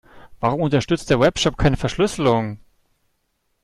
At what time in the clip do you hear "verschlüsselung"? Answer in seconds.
1.77-2.57